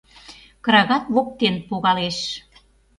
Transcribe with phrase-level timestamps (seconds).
[0.65, 2.17] Крагат воктен погалеш;